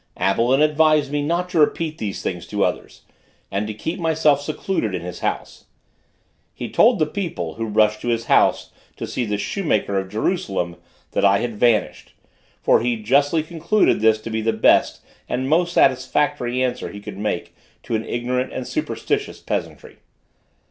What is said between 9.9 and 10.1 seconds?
of